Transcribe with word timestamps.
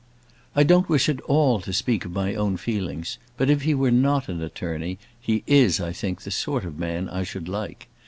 I 0.55 0.63
don't 0.63 0.89
wish 0.89 1.09
at 1.09 1.21
all 1.21 1.59
to 1.61 1.71
speak 1.71 2.05
of 2.05 2.11
my 2.11 2.33
own 2.33 2.57
feelings; 2.57 3.19
but 3.37 3.51
if 3.51 3.61
he 3.61 3.75
were 3.75 3.91
not 3.91 4.29
an 4.29 4.41
attorney, 4.41 4.97
he 5.19 5.43
is, 5.45 5.79
I 5.79 5.93
think, 5.93 6.23
the 6.23 6.31
sort 6.31 6.65
of 6.65 6.79
man 6.79 7.07
I 7.07 7.21
should 7.21 7.47
like. 7.47 7.87